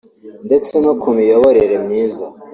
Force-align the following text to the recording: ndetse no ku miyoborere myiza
ndetse 0.47 0.73
no 0.83 0.93
ku 1.01 1.07
miyoborere 1.17 1.75
myiza 1.85 2.25